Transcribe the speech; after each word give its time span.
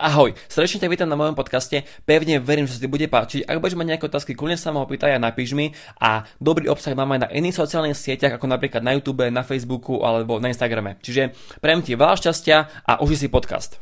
Ahoj, 0.00 0.32
srdečne 0.48 0.80
ťa 0.80 0.92
vítam 0.96 1.12
na 1.12 1.20
mojom 1.20 1.36
podcaste, 1.36 1.84
pevne 2.08 2.40
verím, 2.40 2.64
že 2.64 2.80
sa 2.80 2.88
bude 2.88 3.04
páčiť. 3.04 3.44
Ak 3.44 3.60
budeš 3.60 3.76
mať 3.76 3.88
nejaké 3.92 4.08
otázky, 4.08 4.32
kľudne 4.32 4.56
sa 4.56 4.72
ma 4.72 4.80
opýtaj 4.80 5.12
a 5.12 5.20
napíš 5.20 5.52
mi. 5.52 5.76
A 6.00 6.24
dobrý 6.40 6.72
obsah 6.72 6.96
máme 6.96 7.20
aj 7.20 7.28
na 7.28 7.32
iných 7.36 7.60
sociálnych 7.60 8.00
sieťach, 8.00 8.40
ako 8.40 8.48
napríklad 8.48 8.80
na 8.80 8.96
YouTube, 8.96 9.28
na 9.28 9.44
Facebooku 9.44 10.00
alebo 10.00 10.40
na 10.40 10.48
Instagrame. 10.48 10.96
Čiže 11.04 11.36
prejem 11.60 11.84
ti 11.84 12.00
veľa 12.00 12.16
šťastia 12.16 12.80
a 12.80 13.04
uži 13.04 13.20
si 13.20 13.28
podcast. 13.28 13.76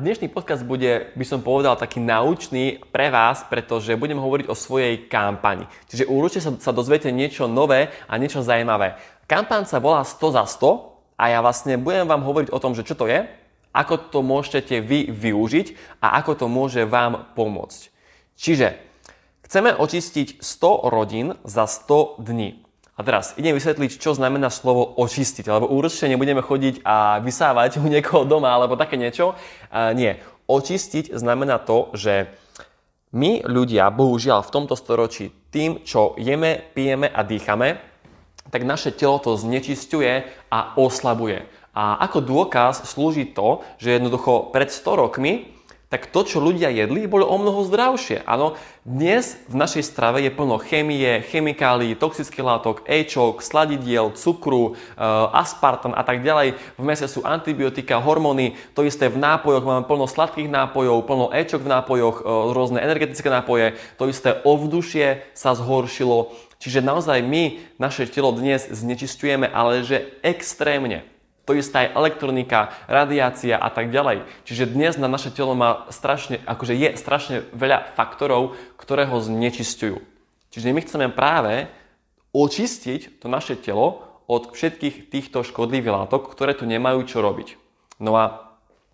Dnešný 0.00 0.32
podcast 0.32 0.64
bude, 0.64 1.12
by 1.12 1.24
som 1.28 1.44
povedal, 1.44 1.76
taký 1.76 2.00
naučný 2.00 2.80
pre 2.88 3.12
vás, 3.12 3.44
pretože 3.44 4.00
budem 4.00 4.16
hovoriť 4.16 4.48
o 4.48 4.56
svojej 4.56 5.06
kampani. 5.06 5.68
Čiže 5.92 6.08
určite 6.08 6.40
sa, 6.40 6.50
sa 6.56 6.72
dozviete 6.72 7.12
niečo 7.12 7.44
nové 7.44 7.92
a 8.08 8.16
niečo 8.16 8.40
zaujímavé. 8.40 8.96
Kampaň 9.30 9.62
sa 9.62 9.78
volá 9.78 10.02
100 10.02 10.34
za 10.34 10.42
100 10.42 11.14
a 11.14 11.30
ja 11.30 11.38
vlastne 11.38 11.78
budem 11.78 12.02
vám 12.10 12.26
hovoriť 12.26 12.50
o 12.50 12.58
tom, 12.58 12.74
že 12.74 12.82
čo 12.82 12.98
to 12.98 13.06
je, 13.06 13.30
ako 13.70 14.10
to 14.10 14.26
môžete 14.26 14.82
vy 14.82 15.06
využiť 15.06 16.02
a 16.02 16.18
ako 16.18 16.34
to 16.34 16.46
môže 16.50 16.82
vám 16.82 17.30
pomôcť. 17.38 17.94
Čiže 18.34 18.74
chceme 19.46 19.70
očistiť 19.78 20.42
100 20.42 20.90
rodín 20.90 21.38
za 21.46 21.70
100 21.70 22.26
dní. 22.26 22.58
A 22.98 23.06
teraz 23.06 23.38
idem 23.38 23.54
vysvetliť, 23.54 24.02
čo 24.02 24.18
znamená 24.18 24.50
slovo 24.50 24.82
očistiť, 24.98 25.46
lebo 25.46 25.70
určite 25.70 26.10
nebudeme 26.10 26.42
chodiť 26.42 26.82
a 26.82 27.22
vysávať 27.22 27.78
u 27.78 27.86
niekoho 27.86 28.26
doma 28.26 28.50
alebo 28.50 28.74
také 28.74 28.98
niečo. 28.98 29.38
Uh, 29.70 29.94
nie. 29.94 30.18
Očistiť 30.50 31.14
znamená 31.14 31.62
to, 31.62 31.94
že 31.94 32.34
my 33.14 33.46
ľudia, 33.46 33.94
bohužiaľ 33.94 34.42
v 34.42 34.54
tomto 34.58 34.74
storočí, 34.74 35.30
tým, 35.54 35.86
čo 35.86 36.18
jeme, 36.18 36.58
pijeme 36.74 37.06
a 37.06 37.22
dýchame, 37.22 37.89
tak 38.48 38.64
naše 38.64 38.96
telo 38.96 39.20
to 39.20 39.36
znečisťuje 39.36 40.12
a 40.48 40.58
oslabuje. 40.80 41.44
A 41.76 42.00
ako 42.02 42.24
dôkaz 42.24 42.88
slúži 42.88 43.28
to, 43.28 43.62
že 43.76 44.00
jednoducho 44.00 44.50
pred 44.50 44.72
100 44.72 45.02
rokmi 45.06 45.60
tak 45.90 46.06
to, 46.06 46.22
čo 46.22 46.38
ľudia 46.38 46.70
jedli, 46.70 47.10
bolo 47.10 47.26
o 47.26 47.34
mnoho 47.34 47.66
zdravšie. 47.66 48.22
Áno, 48.22 48.54
dnes 48.86 49.34
v 49.50 49.58
našej 49.58 49.82
strave 49.90 50.22
je 50.22 50.30
plno 50.30 50.62
chemie, 50.62 51.18
chemikálií, 51.26 51.98
toxických 51.98 52.46
látok, 52.46 52.86
éčok, 52.86 53.42
sladidiel, 53.42 54.14
cukru, 54.14 54.78
e, 54.78 55.02
aspartam 55.34 55.90
a 55.90 56.06
tak 56.06 56.22
ďalej. 56.22 56.54
V 56.78 56.82
mese 56.86 57.10
sú 57.10 57.26
antibiotika, 57.26 57.98
hormóny, 57.98 58.54
to 58.78 58.86
isté 58.86 59.10
v 59.10 59.18
nápojoch, 59.18 59.66
máme 59.66 59.82
plno 59.82 60.06
sladkých 60.06 60.46
nápojov, 60.46 61.10
plno 61.10 61.26
éčok 61.34 61.66
v 61.66 61.72
nápojoch, 61.74 62.22
e, 62.22 62.24
rôzne 62.54 62.78
energetické 62.78 63.26
nápoje, 63.26 63.74
to 63.98 64.06
isté 64.06 64.38
ovdušie 64.46 65.26
sa 65.34 65.58
zhoršilo. 65.58 66.30
Čiže 66.60 66.84
naozaj 66.84 67.24
my 67.24 67.58
naše 67.80 68.04
telo 68.04 68.36
dnes 68.36 68.68
znečistujeme, 68.68 69.48
ale 69.48 69.80
že 69.80 70.12
extrémne. 70.20 71.08
To 71.48 71.56
isté 71.56 71.88
aj 71.88 71.96
elektronika, 71.96 72.76
radiácia 72.84 73.56
a 73.56 73.72
tak 73.72 73.88
ďalej. 73.88 74.28
Čiže 74.44 74.70
dnes 74.70 75.00
na 75.00 75.08
naše 75.08 75.32
telo 75.32 75.56
má 75.56 75.88
strašne, 75.88 76.38
akože 76.44 76.76
je 76.76 76.90
strašne 77.00 77.36
veľa 77.56 77.96
faktorov, 77.96 78.54
ktoré 78.76 79.08
ho 79.08 79.18
znečistujú. 79.18 80.04
Čiže 80.52 80.76
my 80.76 80.80
chceme 80.84 81.06
práve 81.08 81.66
očistiť 82.36 83.18
to 83.18 83.26
naše 83.26 83.56
telo 83.58 84.04
od 84.30 84.54
všetkých 84.54 85.10
týchto 85.10 85.42
škodlivých 85.42 86.06
látok, 86.06 86.30
ktoré 86.30 86.54
tu 86.54 86.68
nemajú 86.68 87.02
čo 87.08 87.18
robiť. 87.24 87.58
No 87.98 88.14
a 88.14 88.46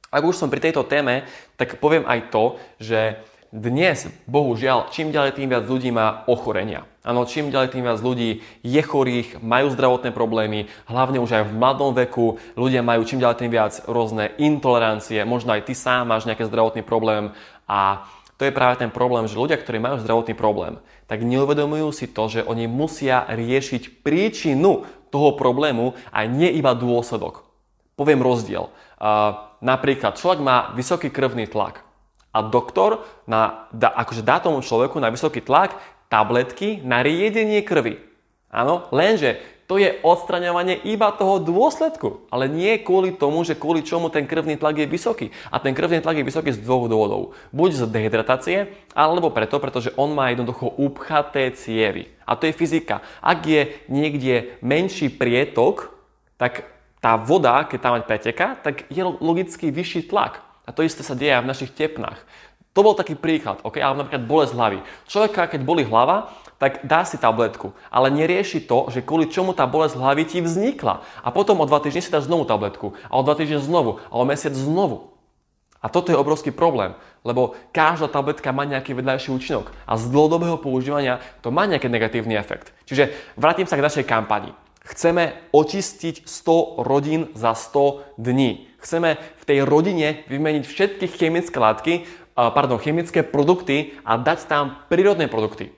ak 0.08 0.22
už 0.24 0.38
som 0.38 0.48
pri 0.48 0.64
tejto 0.64 0.86
téme, 0.86 1.26
tak 1.60 1.82
poviem 1.82 2.06
aj 2.08 2.30
to, 2.32 2.44
že 2.80 3.20
dnes, 3.52 4.08
bohužiaľ, 4.24 4.88
čím 4.94 5.12
ďalej 5.12 5.36
tým 5.36 5.48
viac 5.52 5.64
ľudí 5.68 5.92
má 5.92 6.24
ochorenia. 6.24 6.88
Áno, 7.06 7.22
čím 7.22 7.54
ďalej 7.54 7.70
tým 7.70 7.86
viac 7.86 8.02
ľudí 8.02 8.42
je 8.66 8.82
chorých, 8.82 9.38
majú 9.38 9.70
zdravotné 9.70 10.10
problémy, 10.10 10.66
hlavne 10.90 11.22
už 11.22 11.38
aj 11.38 11.44
v 11.46 11.54
mladom 11.54 11.94
veku. 11.94 12.42
Ľudia 12.58 12.82
majú 12.82 13.06
čím 13.06 13.22
ďalej 13.22 13.46
tým 13.46 13.52
viac 13.54 13.78
rôzne 13.86 14.34
intolerancie, 14.42 15.22
možno 15.22 15.54
aj 15.54 15.70
ty 15.70 15.78
sám 15.78 16.10
máš 16.10 16.26
nejaký 16.26 16.50
zdravotný 16.50 16.82
problém 16.82 17.30
a 17.70 18.02
to 18.36 18.44
je 18.44 18.50
práve 18.50 18.82
ten 18.82 18.90
problém, 18.90 19.24
že 19.30 19.38
ľudia, 19.38 19.54
ktorí 19.54 19.78
majú 19.78 20.02
zdravotný 20.02 20.34
problém, 20.34 20.82
tak 21.06 21.22
neuvedomujú 21.22 21.88
si 21.94 22.10
to, 22.10 22.26
že 22.26 22.42
oni 22.42 22.66
musia 22.66 23.22
riešiť 23.30 24.02
príčinu 24.02 24.84
toho 25.08 25.38
problému 25.38 25.94
a 26.10 26.26
nie 26.26 26.50
iba 26.58 26.74
dôsledok. 26.74 27.46
Poviem 27.94 28.20
rozdiel. 28.20 28.68
Uh, 28.98 29.54
napríklad 29.64 30.18
človek 30.20 30.42
má 30.42 30.74
vysoký 30.76 31.08
krvný 31.08 31.48
tlak 31.48 31.86
a 32.36 32.44
doktor 32.44 33.08
na, 33.24 33.72
da, 33.72 33.88
akože 33.96 34.20
dá 34.20 34.36
tomu 34.36 34.60
človeku 34.60 35.00
na 35.00 35.08
vysoký 35.08 35.40
tlak 35.40 35.72
tabletky 36.08 36.80
na 36.82 37.02
riedenie 37.02 37.62
krvi. 37.62 37.98
Áno, 38.50 38.88
lenže 38.94 39.42
to 39.66 39.82
je 39.82 39.98
odstraňovanie 40.06 40.78
iba 40.86 41.10
toho 41.10 41.42
dôsledku, 41.42 42.30
ale 42.30 42.46
nie 42.46 42.78
kvôli 42.78 43.10
tomu, 43.10 43.42
že 43.42 43.58
kvôli 43.58 43.82
čomu 43.82 44.14
ten 44.14 44.22
krvný 44.22 44.54
tlak 44.54 44.78
je 44.78 44.86
vysoký. 44.86 45.34
A 45.50 45.58
ten 45.58 45.74
krvný 45.74 45.98
tlak 45.98 46.22
je 46.22 46.28
vysoký 46.30 46.54
z 46.54 46.62
dvoch 46.62 46.86
dôvodov. 46.86 47.34
Buď 47.50 47.70
z 47.74 47.82
dehydratácie, 47.90 48.70
alebo 48.94 49.34
preto, 49.34 49.58
pretože 49.58 49.90
on 49.98 50.14
má 50.14 50.30
jednoducho 50.30 50.70
upchaté 50.78 51.50
cievy. 51.58 52.06
A 52.22 52.38
to 52.38 52.46
je 52.46 52.54
fyzika. 52.54 53.02
Ak 53.18 53.42
je 53.42 53.74
niekde 53.90 54.54
menší 54.62 55.10
prietok, 55.10 55.90
tak 56.38 56.70
tá 57.02 57.18
voda, 57.18 57.66
keď 57.66 57.78
tam 57.82 57.98
preteká, 58.06 58.54
tak 58.62 58.86
je 58.86 59.02
logicky 59.02 59.74
vyšší 59.74 60.06
tlak. 60.06 60.46
A 60.62 60.70
to 60.70 60.86
isté 60.86 61.02
sa 61.02 61.18
deje 61.18 61.34
aj 61.34 61.42
v 61.42 61.50
našich 61.50 61.74
tepnách. 61.74 62.22
To 62.76 62.84
bol 62.84 62.92
taký 62.92 63.16
príklad, 63.16 63.64
okay? 63.64 63.80
ale 63.80 64.04
napríklad 64.04 64.28
bolesť 64.28 64.52
hlavy. 64.52 64.78
Človeka, 65.08 65.48
keď 65.48 65.64
boli 65.64 65.80
hlava, 65.88 66.28
tak 66.60 66.84
dá 66.84 67.08
si 67.08 67.16
tabletku, 67.16 67.72
ale 67.88 68.12
nerieši 68.12 68.64
to, 68.68 68.92
že 68.92 69.00
kvôli 69.00 69.32
čomu 69.32 69.56
tá 69.56 69.64
bolesť 69.64 69.96
hlavy 69.96 70.22
ti 70.28 70.38
vznikla. 70.44 71.00
A 71.24 71.28
potom 71.32 71.56
o 71.60 71.68
dva 71.68 71.80
týždne 71.80 72.04
si 72.04 72.12
dáš 72.12 72.28
znovu 72.28 72.44
tabletku, 72.44 72.92
a 73.08 73.12
o 73.16 73.24
dva 73.24 73.32
týždne 73.32 73.64
znovu, 73.64 74.00
a 74.12 74.14
o 74.20 74.28
mesiac 74.28 74.52
znovu. 74.52 75.16
A 75.80 75.88
toto 75.88 76.12
je 76.12 76.20
obrovský 76.20 76.52
problém, 76.52 76.92
lebo 77.24 77.56
každá 77.72 78.12
tabletka 78.12 78.52
má 78.52 78.68
nejaký 78.68 78.96
vedľajší 78.96 79.28
účinok 79.32 79.72
a 79.88 79.96
z 80.00 80.08
dlhodobého 80.12 80.60
používania 80.60 81.20
to 81.40 81.52
má 81.52 81.68
nejaký 81.68 81.88
negatívny 81.88 82.36
efekt. 82.36 82.76
Čiže 82.88 83.12
vrátim 83.40 83.68
sa 83.68 83.76
k 83.76 83.84
našej 83.84 84.04
kampani. 84.08 84.52
Chceme 84.86 85.50
očistiť 85.50 86.24
100 86.24 86.86
rodín 86.86 87.20
za 87.34 87.52
100 87.52 88.16
dní. 88.22 88.70
Chceme 88.78 89.18
v 89.18 89.44
tej 89.44 89.58
rodine 89.66 90.22
vymeniť 90.30 90.62
všetky 90.62 91.10
chemické 91.10 91.58
látky, 91.58 92.06
pardon, 92.36 92.76
chemické 92.76 93.24
produkty 93.24 93.96
a 94.04 94.20
dať 94.20 94.38
tam 94.46 94.84
prírodné 94.92 95.26
produkty. 95.26 95.72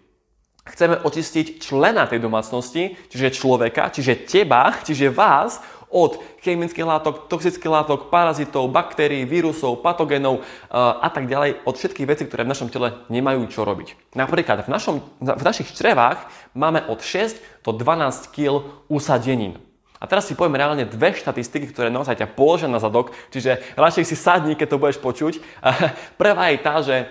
Chceme 0.69 1.01
očistiť 1.01 1.65
člena 1.65 2.05
tej 2.05 2.21
domácnosti, 2.21 2.99
čiže 3.09 3.39
človeka, 3.41 3.89
čiže 3.89 4.29
teba, 4.29 4.75
čiže 4.87 5.09
vás, 5.09 5.63
od 5.89 6.21
chemických 6.45 6.85
látok, 6.85 7.33
toxických 7.33 7.73
látok, 7.73 8.13
parazitov, 8.13 8.69
baktérií, 8.69 9.25
vírusov, 9.25 9.81
patogénov 9.81 10.45
a 10.69 11.09
tak 11.09 11.25
ďalej, 11.25 11.65
od 11.65 11.75
všetkých 11.81 12.09
vecí, 12.09 12.23
ktoré 12.29 12.45
v 12.45 12.53
našom 12.53 12.69
tele 12.69 13.01
nemajú 13.09 13.49
čo 13.49 13.65
robiť. 13.65 14.13
Napríklad 14.13 14.69
v, 14.69 14.73
našom, 14.73 15.01
v 15.25 15.43
našich 15.45 15.73
črevách 15.73 16.29
máme 16.53 16.85
od 16.93 17.01
6 17.01 17.65
do 17.65 17.73
12 17.73 18.37
kg 18.37 18.69
usadenín. 18.93 19.57
A 19.99 20.07
teraz 20.07 20.31
si 20.31 20.39
poviem 20.39 20.55
reálne 20.55 20.87
dve 20.87 21.11
štatistiky, 21.11 21.75
ktoré 21.75 21.91
naozaj 21.91 22.23
ťa 22.23 22.33
položia 22.39 22.71
na 22.71 22.79
zadok, 22.79 23.11
čiže 23.35 23.59
radšej 23.75 24.05
si 24.07 24.15
sadni, 24.15 24.55
keď 24.55 24.69
to 24.71 24.81
budeš 24.81 24.99
počuť. 25.03 25.43
Prvá 26.23 26.55
je 26.55 26.59
tá, 26.63 26.75
že 26.83 27.11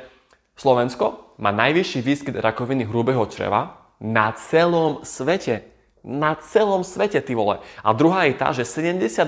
Slovensko 0.56 1.36
má 1.38 1.52
najvyšší 1.52 2.00
výskyt 2.00 2.36
rakoviny 2.40 2.88
hrubého 2.88 3.28
čreva 3.28 3.92
na 4.00 4.32
celom 4.34 5.04
svete. 5.04 5.68
Na 6.08 6.40
celom 6.40 6.88
svete, 6.88 7.20
ty 7.20 7.36
vole. 7.36 7.60
A 7.84 7.92
druhá 7.92 8.32
je 8.32 8.40
tá, 8.40 8.56
že 8.56 8.64
72% 8.64 9.28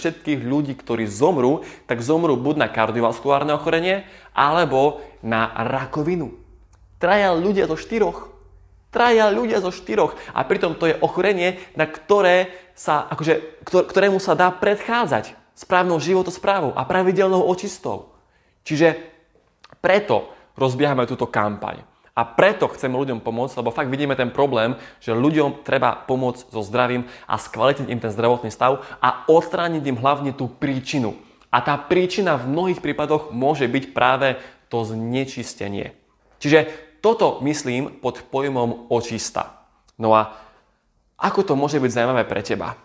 všetkých 0.00 0.40
ľudí, 0.40 0.72
ktorí 0.72 1.04
zomrú, 1.04 1.60
tak 1.84 2.00
zomrú 2.00 2.40
buď 2.40 2.56
na 2.56 2.68
kardiovaskulárne 2.72 3.52
ochorenie, 3.52 4.08
alebo 4.32 5.04
na 5.20 5.52
rakovinu. 5.52 6.32
Traja 6.96 7.36
ľudia 7.36 7.68
zo 7.68 7.76
štyroch 7.76 8.36
traja 8.96 9.28
ľudia 9.28 9.60
zo 9.60 9.68
štyroch. 9.68 10.16
A 10.32 10.40
pritom 10.48 10.72
to 10.72 10.88
je 10.88 10.96
ochorenie, 11.04 11.60
na 11.76 11.84
ktoré 11.84 12.48
sa, 12.76 13.08
akože, 13.08 13.64
ktorému 13.64 14.20
sa 14.20 14.36
dá 14.36 14.52
predchádzať 14.52 15.32
správnou 15.56 15.96
životosprávou 15.96 16.76
a 16.76 16.84
pravidelnou 16.84 17.40
očistou. 17.48 18.12
Čiže 18.68 19.00
preto 19.80 20.28
rozbiehame 20.60 21.08
túto 21.08 21.24
kampaň. 21.24 21.80
A 22.16 22.24
preto 22.24 22.68
chceme 22.72 22.96
ľuďom 22.96 23.20
pomôcť, 23.20 23.60
lebo 23.60 23.72
fakt 23.72 23.92
vidíme 23.92 24.16
ten 24.16 24.32
problém, 24.32 24.76
že 25.04 25.12
ľuďom 25.12 25.64
treba 25.64 26.00
pomôcť 26.08 26.48
so 26.48 26.64
zdravím 26.64 27.04
a 27.28 27.36
skvalitniť 27.36 27.92
im 27.92 28.00
ten 28.00 28.12
zdravotný 28.12 28.48
stav 28.48 28.80
a 29.04 29.28
odstrániť 29.28 29.84
im 29.84 30.00
hlavne 30.00 30.32
tú 30.32 30.48
príčinu. 30.48 31.12
A 31.52 31.60
tá 31.60 31.76
príčina 31.76 32.40
v 32.40 32.48
mnohých 32.48 32.80
prípadoch 32.80 33.32
môže 33.36 33.68
byť 33.68 33.84
práve 33.92 34.40
to 34.72 34.84
znečistenie. 34.84 35.92
Čiže 36.40 36.68
toto 37.04 37.40
myslím 37.44 38.00
pod 38.00 38.24
pojmom 38.32 38.88
očista. 38.88 39.68
No 40.00 40.16
a 40.16 40.45
ako 41.16 41.40
to 41.42 41.52
môže 41.56 41.80
byť 41.80 41.90
zaujímavé 41.92 42.28
pre 42.28 42.44
teba? 42.44 42.76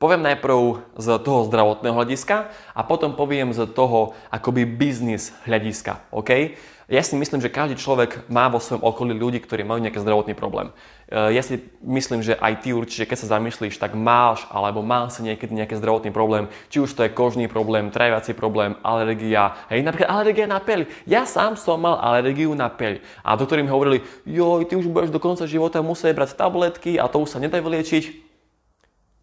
Poviem 0.00 0.24
najprv 0.24 0.80
z 0.96 1.20
toho 1.20 1.44
zdravotného 1.44 1.92
hľadiska 1.92 2.48
a 2.72 2.80
potom 2.88 3.12
poviem 3.12 3.52
z 3.52 3.68
toho 3.68 4.16
akoby 4.32 4.64
biznis 4.64 5.36
hľadiska. 5.44 6.08
OK? 6.08 6.56
Ja 6.90 7.06
si 7.06 7.14
myslím, 7.14 7.38
že 7.38 7.54
každý 7.54 7.78
človek 7.78 8.26
má 8.26 8.50
vo 8.50 8.58
svojom 8.58 8.82
okolí 8.82 9.14
ľudí, 9.14 9.38
ktorí 9.38 9.62
majú 9.62 9.78
nejaký 9.78 10.02
zdravotný 10.02 10.34
problém. 10.34 10.74
E, 11.06 11.38
ja 11.38 11.38
si 11.38 11.62
myslím, 11.86 12.18
že 12.18 12.34
aj 12.34 12.66
ty 12.66 12.74
určite, 12.74 13.06
keď 13.06 13.18
sa 13.22 13.38
zamyslíš, 13.38 13.78
tak 13.78 13.94
máš 13.94 14.42
alebo 14.50 14.82
mal 14.82 15.06
si 15.06 15.22
niekedy 15.22 15.54
nejaký 15.54 15.78
zdravotný 15.78 16.10
problém. 16.10 16.50
Či 16.66 16.82
už 16.82 16.90
to 16.98 17.06
je 17.06 17.14
kožný 17.14 17.46
problém, 17.46 17.94
traviaci 17.94 18.34
problém, 18.34 18.74
alergia. 18.82 19.54
Hej, 19.70 19.86
napríklad 19.86 20.10
alergia 20.10 20.50
na 20.50 20.58
peľ. 20.58 20.90
Ja 21.06 21.30
sám 21.30 21.54
som 21.54 21.78
mal 21.78 21.94
alergiu 22.02 22.58
na 22.58 22.66
peľ. 22.66 22.98
A 23.22 23.38
doktori 23.38 23.62
mi 23.62 23.70
hovorili, 23.70 24.02
joj, 24.26 24.66
ty 24.66 24.74
už 24.74 24.90
budeš 24.90 25.14
do 25.14 25.22
konca 25.22 25.46
života 25.46 25.86
musieť 25.86 26.18
brať 26.18 26.34
tabletky 26.34 26.98
a 26.98 27.06
to 27.06 27.22
už 27.22 27.30
sa 27.30 27.38
nedá 27.38 27.62
vyliečiť. 27.62 28.18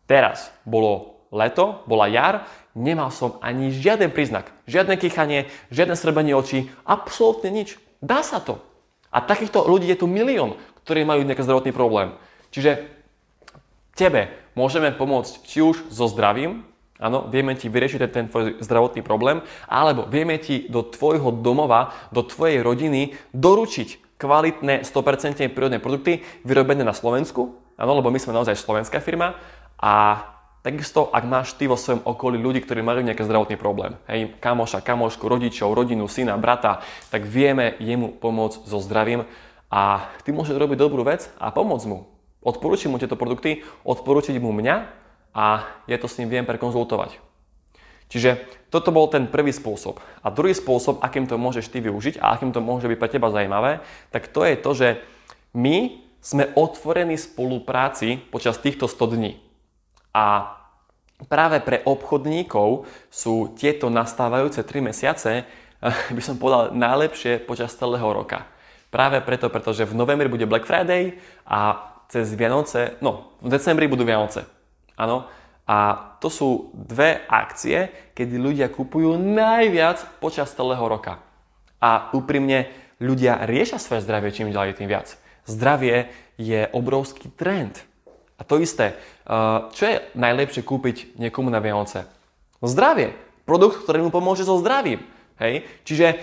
Teraz 0.07 0.55
bolo 0.63 1.16
leto, 1.31 1.83
bola 1.85 2.07
jar, 2.07 2.47
Nemal 2.77 3.09
som 3.09 3.41
ani 3.41 3.73
žiaden 3.73 4.13
príznak. 4.13 4.53
Žiadne 4.69 5.01
kýchanie, 5.01 5.49
žiadne 5.73 5.97
srbenie 5.97 6.37
očí, 6.37 6.69
absolútne 6.85 7.49
nič. 7.49 7.81
Dá 8.05 8.21
sa 8.21 8.37
to. 8.37 8.61
A 9.09 9.17
takýchto 9.17 9.65
ľudí 9.65 9.89
je 9.89 9.97
tu 9.97 10.05
milión, 10.05 10.61
ktorí 10.85 11.01
majú 11.01 11.25
nejaký 11.25 11.41
zdravotný 11.41 11.73
problém. 11.73 12.13
Čiže 12.53 12.85
tebe 13.97 14.29
môžeme 14.53 14.93
pomôcť 14.93 15.41
či 15.41 15.65
už 15.65 15.89
so 15.89 16.05
zdravím, 16.05 16.69
áno, 17.01 17.25
vieme 17.25 17.57
ti 17.57 17.65
vyriešiť 17.65 18.01
ten, 18.13 18.29
tvoj 18.29 18.61
zdravotný 18.61 19.01
problém, 19.01 19.41
alebo 19.65 20.05
vieme 20.05 20.37
ti 20.37 20.69
do 20.69 20.85
tvojho 20.85 21.33
domova, 21.33 21.97
do 22.13 22.21
tvojej 22.21 22.61
rodiny 22.61 23.17
doručiť 23.33 24.21
kvalitné 24.21 24.85
100% 24.85 25.49
prírodné 25.49 25.81
produkty 25.81 26.21
vyrobené 26.45 26.85
na 26.85 26.93
Slovensku, 26.93 27.57
áno, 27.73 27.97
lebo 27.97 28.13
my 28.13 28.21
sme 28.21 28.37
naozaj 28.37 28.53
slovenská 28.53 29.01
firma 29.01 29.33
a 29.81 30.21
Takisto, 30.67 31.07
ak 31.15 31.23
máš 31.23 31.55
ty 31.55 31.63
vo 31.63 31.79
svojom 31.79 32.03
okolí 32.03 32.35
ľudí, 32.35 32.59
ktorí 32.59 32.83
majú 32.83 32.99
nejaký 32.99 33.23
zdravotný 33.23 33.55
problém, 33.55 33.95
hej, 34.11 34.35
kamoša, 34.43 34.83
kamošku, 34.83 35.23
rodičov, 35.23 35.71
rodinu, 35.71 36.11
syna, 36.11 36.35
brata, 36.35 36.83
tak 37.07 37.23
vieme 37.23 37.79
jemu 37.79 38.11
pomôcť 38.19 38.67
so 38.67 38.83
zdravím 38.83 39.23
a 39.71 40.11
ty 40.27 40.35
môžeš 40.35 40.59
robiť 40.59 40.75
dobrú 40.75 41.07
vec 41.07 41.31
a 41.39 41.55
pomôcť 41.55 41.87
mu. 41.87 42.11
Odporúčiť 42.43 42.91
mu 42.91 42.99
tieto 42.99 43.15
produkty, 43.15 43.63
odporúčiť 43.87 44.35
mu 44.43 44.51
mňa 44.51 44.75
a 45.31 45.71
ja 45.87 45.95
to 45.95 46.11
s 46.11 46.19
ním 46.19 46.35
viem 46.35 46.43
prekonzultovať. 46.43 47.15
Čiže 48.11 48.43
toto 48.67 48.91
bol 48.91 49.07
ten 49.07 49.23
prvý 49.31 49.55
spôsob. 49.55 50.03
A 50.19 50.27
druhý 50.35 50.51
spôsob, 50.51 50.99
akým 50.99 51.31
to 51.31 51.39
môžeš 51.39 51.71
ty 51.71 51.79
využiť 51.79 52.19
a 52.19 52.35
akým 52.35 52.51
to 52.51 52.59
môže 52.59 52.91
byť 52.91 52.99
pre 52.99 53.07
teba 53.07 53.31
zaujímavé, 53.31 53.79
tak 54.11 54.27
to 54.27 54.43
je 54.43 54.59
to, 54.59 54.71
že 54.75 54.87
my 55.55 56.03
sme 56.19 56.51
otvorení 56.59 57.15
spolupráci 57.15 58.19
počas 58.35 58.59
týchto 58.59 58.91
100 58.91 59.15
dní. 59.15 59.46
A 60.13 60.55
práve 61.25 61.63
pre 61.65 61.81
obchodníkov 61.81 62.85
sú 63.09 63.57
tieto 63.57 63.89
nastávajúce 63.89 64.61
3 64.61 64.83
mesiace, 64.85 65.31
eh, 65.43 66.13
by 66.15 66.21
som 66.21 66.37
povedal, 66.37 66.75
najlepšie 66.77 67.41
počas 67.43 67.73
celého 67.73 68.05
roka. 68.05 68.45
Práve 68.87 69.19
preto, 69.19 69.51
pretože 69.51 69.83
v 69.83 69.97
novembri 69.97 70.31
bude 70.31 70.47
Black 70.47 70.63
Friday 70.63 71.19
a 71.43 71.91
cez 72.07 72.31
Vianoce, 72.39 72.95
no, 73.03 73.35
v 73.43 73.51
decembri 73.51 73.87
budú 73.91 74.07
Vianoce. 74.07 74.47
Áno. 74.95 75.27
A 75.67 76.15
to 76.23 76.31
sú 76.31 76.71
dve 76.71 77.27
akcie, 77.27 77.91
kedy 78.15 78.39
ľudia 78.39 78.71
kupujú 78.71 79.19
najviac 79.19 80.23
počas 80.23 80.55
celého 80.55 80.79
roka. 80.79 81.19
A 81.83 82.07
úprimne, 82.15 82.71
ľudia 83.03 83.43
riešia 83.43 83.75
svoje 83.75 84.07
zdravie 84.07 84.31
čím 84.31 84.55
ďalej 84.55 84.79
tým 84.79 84.87
viac. 84.87 85.19
Zdravie 85.43 86.07
je 86.39 86.71
obrovský 86.71 87.27
trend. 87.35 87.83
A 88.37 88.45
to 88.45 88.61
isté, 88.61 88.93
uh, 89.25 89.73
čo 89.73 89.89
je 89.89 89.95
najlepšie 90.13 90.61
kúpiť 90.61 91.17
niekomu 91.17 91.49
na 91.49 91.57
Vianoce? 91.57 92.05
No 92.61 92.69
zdravie. 92.69 93.17
Produkt, 93.49 93.81
ktorý 93.81 94.05
mu 94.05 94.11
pomôže 94.13 94.45
so 94.45 94.61
zdravím. 94.61 95.01
Hej? 95.41 95.65
Čiže 95.87 96.21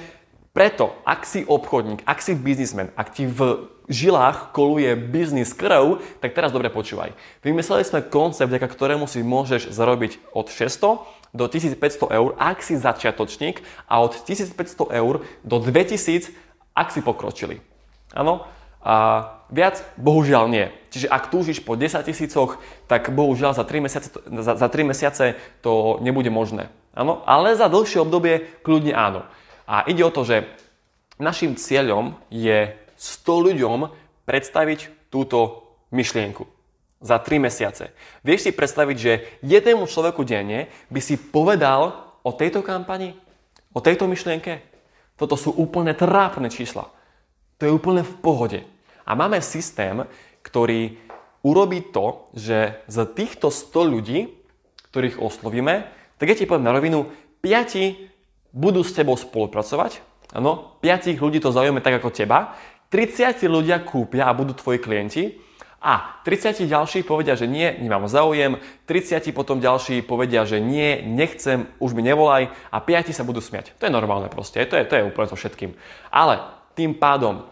preto, 0.55 0.94
ak 1.02 1.26
si 1.26 1.43
obchodník, 1.43 2.06
ak 2.06 2.22
si 2.22 2.38
biznismen, 2.38 2.94
ak 2.94 3.11
ti 3.11 3.26
v 3.26 3.66
žilách 3.90 4.55
koluje 4.55 4.94
biznis 4.96 5.50
krv, 5.50 5.99
tak 6.22 6.32
teraz 6.32 6.55
dobre 6.55 6.70
počúvaj. 6.70 7.12
Vymysleli 7.43 7.82
sme 7.82 8.06
koncept, 8.06 8.49
vďaka 8.49 8.70
ktorému 8.70 9.10
si 9.10 9.26
môžeš 9.26 9.75
zarobiť 9.75 10.22
od 10.31 10.49
600 10.49 11.34
do 11.34 11.44
1500 11.50 12.14
eur, 12.14 12.31
ak 12.38 12.62
si 12.62 12.78
začiatočník 12.78 13.60
a 13.90 13.99
od 14.00 14.14
1500 14.22 14.55
eur 14.94 15.26
do 15.43 15.56
2000, 15.58 16.31
ak 16.72 16.88
si 16.94 17.02
pokročili. 17.02 17.58
Áno? 18.14 18.46
A 18.84 18.94
viac 19.48 19.81
bohužiaľ 19.96 20.44
nie. 20.52 20.69
Čiže 20.92 21.08
ak 21.08 21.32
túžiš 21.32 21.64
po 21.64 21.72
10 21.75 22.04
tisícoch, 22.04 22.60
tak 22.84 23.08
bohužiaľ 23.08 23.56
za 23.56 23.64
3 23.64 23.81
mesiace, 23.81 24.08
za, 24.12 24.52
za 24.60 24.69
3 24.69 24.84
mesiace 24.84 25.40
to 25.64 25.96
nebude 26.04 26.28
možné. 26.28 26.69
Áno? 26.92 27.25
Ale 27.25 27.56
za 27.56 27.72
dlhšie 27.72 28.04
obdobie 28.04 28.44
kľudne 28.60 28.92
áno. 28.92 29.25
A 29.64 29.88
ide 29.88 30.04
o 30.04 30.12
to, 30.12 30.28
že 30.28 30.44
našim 31.16 31.56
cieľom 31.56 32.20
je 32.28 32.76
100 33.00 33.46
ľuďom 33.50 33.88
predstaviť 34.28 35.08
túto 35.08 35.64
myšlienku 35.88 36.44
za 37.04 37.16
3 37.20 37.40
mesiace. 37.40 37.92
Vieš 38.20 38.48
si 38.48 38.50
predstaviť, 38.52 38.96
že 38.96 39.12
jednému 39.44 39.88
človeku 39.88 40.25
denne 40.28 40.69
by 40.92 41.00
si 41.00 41.16
povedal 41.16 41.92
o 42.20 42.31
tejto 42.32 42.60
kampani, 42.60 43.16
o 43.72 43.81
tejto 43.81 44.08
myšlienke? 44.08 44.60
Toto 45.14 45.38
sú 45.38 45.54
úplne 45.54 45.94
trápne 45.94 46.50
čísla. 46.50 46.90
To 47.60 47.62
je 47.69 47.72
úplne 47.72 48.02
v 48.02 48.14
pohode. 48.19 48.60
A 49.05 49.12
máme 49.12 49.45
systém, 49.45 50.05
ktorý 50.45 50.97
urobí 51.45 51.93
to, 51.93 52.29
že 52.33 52.81
z 52.89 52.99
týchto 53.12 53.53
100 53.53 53.93
ľudí, 53.93 54.33
ktorých 54.91 55.21
oslovíme, 55.21 55.85
tak 56.17 56.27
ja 56.33 56.37
ti 56.37 56.49
poviem 56.49 56.65
na 56.65 56.73
rovinu, 56.73 57.12
5 57.45 58.55
budú 58.55 58.81
s 58.81 58.97
tebou 58.97 59.19
spolupracovať, 59.19 60.01
áno, 60.33 60.81
5 60.81 61.21
ľudí 61.21 61.39
to 61.43 61.53
zaujíma 61.53 61.85
tak 61.85 62.01
ako 62.01 62.15
teba, 62.15 62.56
30 62.89 63.45
ľudia 63.51 63.83
kúpia 63.83 64.31
a 64.31 64.37
budú 64.37 64.55
tvoji 64.55 64.79
klienti 64.79 65.37
a 65.85 66.23
30 66.25 66.65
ďalší 66.65 67.05
povedia, 67.05 67.37
že 67.37 67.45
nie, 67.45 67.69
nemám 67.77 68.09
záujem, 68.09 68.56
30 68.89 69.35
potom 69.37 69.61
ďalší 69.61 70.01
povedia, 70.01 70.49
že 70.49 70.62
nie, 70.62 71.05
nechcem, 71.05 71.69
už 71.77 71.93
mi 71.93 72.01
nevolaj 72.01 72.49
a 72.73 72.79
5 72.81 73.12
sa 73.12 73.27
budú 73.27 73.45
smiať. 73.45 73.77
To 73.77 73.85
je 73.85 73.93
normálne 73.93 74.33
proste, 74.33 74.65
to 74.65 74.81
je, 74.81 74.89
to 74.89 74.97
je 74.97 75.05
úplne 75.05 75.29
so 75.29 75.37
všetkým. 75.37 75.77
Ale 76.09 76.41
tým 76.73 76.97
pádom 76.97 77.45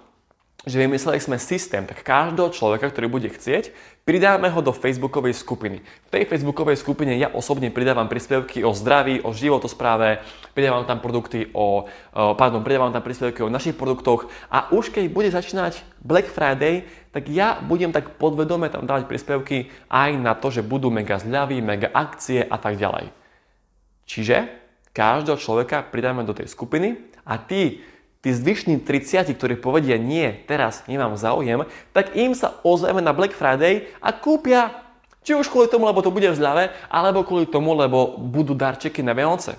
že 0.62 0.78
vymysleli 0.78 1.18
sme 1.18 1.42
systém, 1.42 1.82
tak 1.82 2.06
každého 2.06 2.54
človeka, 2.54 2.86
ktorý 2.86 3.10
bude 3.10 3.26
chcieť, 3.26 3.74
pridáme 4.06 4.46
ho 4.46 4.62
do 4.62 4.70
facebookovej 4.70 5.34
skupiny. 5.34 5.82
V 5.82 6.10
tej 6.14 6.22
facebookovej 6.30 6.78
skupine 6.78 7.18
ja 7.18 7.34
osobne 7.34 7.70
pridávam 7.74 8.06
príspevky 8.06 8.62
o 8.62 8.70
zdraví, 8.70 9.18
o 9.26 9.34
životospráve, 9.34 10.22
pridávam 10.54 10.86
tam 10.86 11.02
produkty 11.02 11.50
o, 11.50 11.90
pardon, 12.14 12.62
pridávam 12.62 12.94
tam 12.94 13.02
príspevky 13.02 13.42
o 13.42 13.50
našich 13.50 13.74
produktoch 13.74 14.30
a 14.54 14.70
už 14.70 14.94
keď 14.94 15.04
bude 15.10 15.34
začínať 15.34 15.82
Black 15.98 16.30
Friday, 16.30 16.86
tak 17.10 17.26
ja 17.26 17.58
budem 17.58 17.90
tak 17.90 18.14
podvedome 18.14 18.70
tam 18.70 18.86
dávať 18.86 19.10
príspevky 19.10 19.66
aj 19.90 20.14
na 20.14 20.38
to, 20.38 20.54
že 20.54 20.62
budú 20.62 20.94
mega 20.94 21.18
zľavy, 21.18 21.58
mega 21.58 21.90
akcie 21.90 22.38
a 22.38 22.54
tak 22.58 22.78
ďalej. 22.78 23.10
Čiže 24.06 24.46
každého 24.94 25.42
človeka 25.42 25.82
pridáme 25.90 26.22
do 26.22 26.34
tej 26.34 26.46
skupiny 26.46 27.02
a 27.26 27.38
ty 27.38 27.82
tí 28.22 28.30
zvyšní 28.30 28.80
30, 28.80 29.34
ktorí 29.34 29.58
povedia 29.58 29.98
nie, 29.98 30.30
teraz 30.46 30.86
nemám 30.86 31.18
záujem, 31.18 31.66
tak 31.90 32.14
im 32.14 32.32
sa 32.38 32.56
ozveme 32.62 33.02
na 33.02 33.10
Black 33.10 33.34
Friday 33.34 33.90
a 33.98 34.14
kúpia 34.14 34.82
či 35.22 35.38
už 35.38 35.46
kvôli 35.50 35.70
tomu, 35.70 35.86
lebo 35.86 36.02
to 36.02 36.10
bude 36.10 36.26
v 36.26 36.38
zľave, 36.38 36.74
alebo 36.90 37.22
kvôli 37.22 37.46
tomu, 37.46 37.78
lebo 37.78 38.18
budú 38.18 38.58
darčeky 38.58 39.06
na 39.06 39.14
Vianoce. 39.14 39.54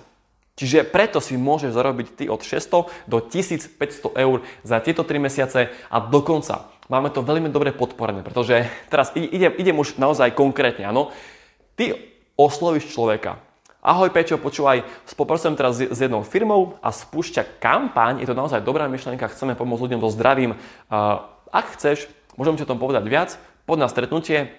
Čiže 0.54 0.86
preto 0.86 1.18
si 1.18 1.34
môžeš 1.34 1.74
zarobiť 1.74 2.08
ty 2.14 2.24
od 2.30 2.38
600 2.38 3.10
do 3.10 3.18
1500 3.18 3.74
eur 4.14 4.44
za 4.62 4.78
tieto 4.78 5.02
3 5.02 5.18
mesiace 5.18 5.72
a 5.90 5.96
dokonca 5.98 6.70
máme 6.86 7.10
to 7.10 7.26
veľmi 7.26 7.50
dobre 7.50 7.74
podporené, 7.74 8.22
pretože 8.22 8.62
teraz 8.92 9.10
idem, 9.18 9.50
idem 9.58 9.74
už 9.74 9.98
naozaj 9.98 10.36
konkrétne, 10.36 10.86
áno. 10.86 11.10
Ty 11.74 11.98
oslovíš 12.38 12.94
človeka, 12.94 13.42
Ahoj 13.84 14.08
Pečo, 14.16 14.40
počúvaj, 14.40 14.80
spolupracujem 15.04 15.60
teraz 15.60 15.76
s 15.76 16.00
jednou 16.00 16.24
firmou 16.24 16.80
a 16.80 16.88
spúšťa 16.88 17.60
kampaň, 17.60 18.24
je 18.24 18.24
to 18.24 18.32
naozaj 18.32 18.64
dobrá 18.64 18.88
myšlienka, 18.88 19.28
chceme 19.28 19.52
pomôcť 19.52 19.84
ľuďom 19.84 20.00
so 20.00 20.08
zdravím. 20.08 20.56
Ak 21.52 21.76
chceš, 21.76 22.08
môžem 22.40 22.56
ti 22.56 22.64
o 22.64 22.70
tom 22.72 22.80
povedať 22.80 23.04
viac, 23.04 23.36
poď 23.68 23.84
na 23.84 23.92
stretnutie 23.92 24.56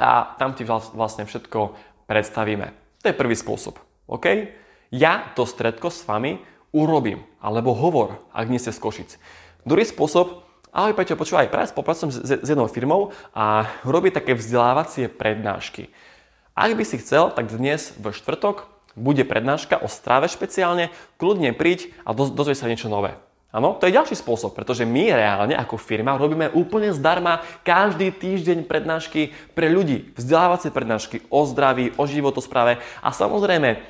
a 0.00 0.32
tam 0.40 0.56
ti 0.56 0.64
vlastne 0.64 1.28
všetko 1.28 1.76
predstavíme. 2.08 2.72
To 3.04 3.12
je 3.12 3.20
prvý 3.20 3.36
spôsob. 3.36 3.76
OK? 4.08 4.48
Ja 4.88 5.36
to 5.36 5.44
stredko 5.44 5.92
s 5.92 6.08
vami 6.08 6.40
urobím, 6.72 7.28
alebo 7.44 7.76
hovor, 7.76 8.24
ak 8.32 8.48
nie 8.48 8.56
ste 8.56 8.72
z 8.72 8.80
Košic. 8.80 9.20
Druhý 9.68 9.84
spôsob, 9.84 10.48
ahoj 10.72 10.96
Peťo, 10.96 11.20
počúvaj, 11.20 11.52
práve 11.52 11.68
spolupracujem 11.68 12.24
s 12.24 12.48
jednou 12.48 12.72
firmou 12.72 13.12
a 13.36 13.68
robí 13.84 14.08
také 14.08 14.32
vzdelávacie 14.32 15.12
prednášky. 15.12 15.92
Ak 16.56 16.72
by 16.72 16.88
si 16.88 16.96
chcel, 16.96 17.28
tak 17.36 17.52
dnes 17.52 17.92
v 18.00 18.16
štvrtok 18.16 18.64
bude 18.96 19.28
prednáška 19.28 19.76
o 19.76 19.92
strave 19.92 20.24
špeciálne, 20.24 20.88
kľudne 21.20 21.52
príď 21.52 21.92
a 22.08 22.16
dozvieš 22.16 22.64
sa 22.64 22.70
niečo 22.72 22.88
nové. 22.88 23.12
Áno, 23.52 23.76
to 23.76 23.84
je 23.84 23.92
ďalší 23.92 24.16
spôsob, 24.16 24.56
pretože 24.56 24.88
my 24.88 25.12
reálne 25.12 25.52
ako 25.52 25.76
firma 25.76 26.16
robíme 26.16 26.48
úplne 26.56 26.96
zdarma 26.96 27.44
každý 27.60 28.08
týždeň 28.08 28.64
prednášky 28.64 29.36
pre 29.52 29.68
ľudí, 29.68 30.16
vzdelávacie 30.16 30.72
prednášky 30.72 31.28
o 31.28 31.44
zdraví, 31.44 31.92
o 32.00 32.08
životospráve 32.08 32.80
a 33.04 33.08
samozrejme 33.12 33.84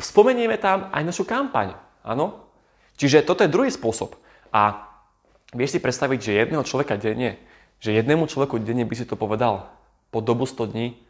spomenieme 0.00 0.56
tam 0.56 0.88
aj 0.96 1.02
našu 1.04 1.28
kampaň. 1.28 1.76
Áno? 2.00 2.48
Čiže 2.96 3.20
toto 3.20 3.44
je 3.44 3.52
druhý 3.52 3.68
spôsob. 3.68 4.16
A 4.48 4.88
vieš 5.52 5.76
si 5.76 5.84
predstaviť, 5.84 6.18
že 6.24 6.40
jedného 6.40 6.64
človeka 6.64 6.96
denne, 6.96 7.36
že 7.84 7.92
jednému 7.92 8.24
človeku 8.24 8.64
denne 8.64 8.88
by 8.88 8.96
si 8.96 9.04
to 9.04 9.20
povedal 9.20 9.68
po 10.08 10.24
dobu 10.24 10.48
100 10.48 10.72
dní, 10.72 11.05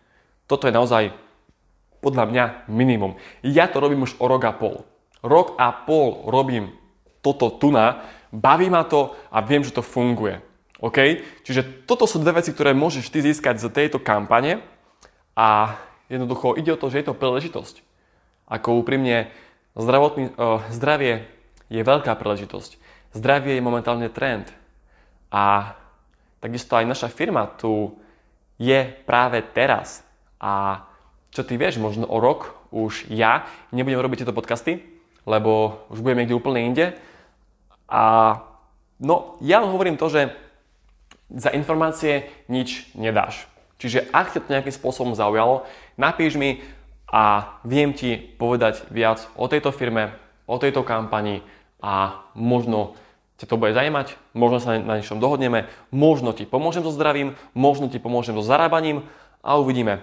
toto 0.47 0.71
je 0.71 0.75
naozaj 0.75 1.15
podľa 2.01 2.25
mňa 2.31 2.45
minimum. 2.71 3.19
Ja 3.43 3.67
to 3.67 3.83
robím 3.83 4.07
už 4.07 4.19
o 4.23 4.31
rok 4.31 4.47
a 4.47 4.55
pol. 4.55 4.87
Rok 5.27 5.59
a 5.59 5.75
pol 5.75 6.31
robím 6.31 6.71
toto 7.19 7.51
tuna, 7.51 8.07
baví 8.31 8.71
ma 8.71 8.87
to 8.87 9.19
a 9.35 9.43
viem, 9.43 9.67
že 9.67 9.75
to 9.75 9.83
funguje. 9.83 10.39
OK? 10.79 11.25
Čiže 11.43 11.89
toto 11.89 12.07
sú 12.07 12.23
dve 12.23 12.39
veci, 12.39 12.55
ktoré 12.55 12.77
môžeš 12.77 13.11
ty 13.11 13.19
získať 13.25 13.59
z 13.59 13.67
tejto 13.75 13.99
kampane 13.99 14.63
a 15.35 15.75
jednoducho 16.07 16.55
ide 16.55 16.71
o 16.71 16.81
to, 16.81 16.87
že 16.93 17.03
je 17.03 17.07
to 17.11 17.19
príležitosť. 17.19 17.83
Ako 18.47 18.79
úprimne, 18.79 19.35
zdravotný, 19.75 20.31
uh, 20.39 20.63
zdravie 20.71 21.27
je 21.67 21.83
veľká 21.83 22.15
príležitosť. 22.15 22.79
Zdravie 23.17 23.59
je 23.59 23.67
momentálne 23.67 24.07
trend. 24.13 24.47
A 25.35 25.75
takisto 26.39 26.79
aj 26.79 26.87
naša 26.87 27.09
firma 27.11 27.51
tu 27.59 27.99
je 28.61 28.87
práve 29.03 29.43
teraz. 29.51 30.06
A 30.41 30.85
čo 31.33 31.45
ty 31.45 31.61
vieš, 31.61 31.77
možno 31.81 32.09
o 32.09 32.17
rok 32.21 32.57
už 32.73 33.09
ja 33.13 33.45
nebudem 33.73 34.01
robiť 34.01 34.25
tieto 34.25 34.37
podcasty, 34.37 34.85
lebo 35.29 35.83
už 35.93 36.01
budem 36.01 36.25
niekde 36.25 36.39
úplne 36.39 36.65
inde. 36.65 36.87
A 37.91 38.37
no, 39.01 39.37
ja 39.45 39.61
hovorím 39.63 40.01
to, 40.01 40.09
že 40.09 40.33
za 41.29 41.51
informácie 41.51 42.31
nič 42.47 42.91
nedáš. 42.95 43.51
Čiže 43.77 44.09
ak 44.15 44.33
ťa 44.33 44.41
to 44.47 44.53
nejakým 44.53 44.75
spôsobom 44.75 45.13
zaujalo, 45.13 45.69
napíš 46.01 46.39
mi 46.41 46.65
a 47.11 47.55
viem 47.63 47.93
ti 47.93 48.17
povedať 48.17 48.89
viac 48.91 49.29
o 49.37 49.47
tejto 49.47 49.71
firme, 49.71 50.17
o 50.49 50.57
tejto 50.57 50.83
kampani 50.83 51.45
a 51.83 52.25
možno 52.35 52.97
ťa 53.37 53.47
to 53.47 53.61
bude 53.61 53.77
zajímať, 53.77 54.17
možno 54.33 54.59
sa 54.59 54.81
na 54.81 54.97
niečom 54.97 55.21
dohodneme, 55.21 55.69
možno 55.93 56.33
ti 56.33 56.49
pomôžem 56.49 56.81
so 56.81 56.91
zdravím, 56.95 57.37
možno 57.53 57.93
ti 57.93 58.01
pomôžem 58.01 58.33
so 58.33 58.43
zarábaním 58.43 59.05
a 59.45 59.61
uvidíme, 59.61 60.01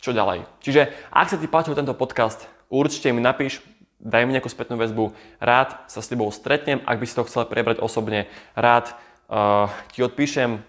čo 0.00 0.10
ďalej. 0.12 0.44
Čiže 0.60 0.92
ak 1.10 1.30
sa 1.30 1.40
ti 1.40 1.46
páčil 1.46 1.78
tento 1.78 1.94
podcast, 1.94 2.44
určite 2.68 3.14
mi 3.14 3.22
napíš, 3.22 3.62
daj 4.02 4.26
mi 4.26 4.34
nejakú 4.34 4.50
spätnú 4.50 4.76
väzbu, 4.76 5.14
rád 5.38 5.86
sa 5.88 6.02
s 6.02 6.10
tebou 6.10 6.28
stretnem, 6.34 6.82
ak 6.84 6.98
by 6.98 7.06
si 7.06 7.16
to 7.16 7.26
chcel 7.26 7.48
prebrať 7.48 7.80
osobne, 7.80 8.28
rád 8.58 8.92
uh, 9.30 9.70
ti 9.94 10.02
odpíšem 10.02 10.60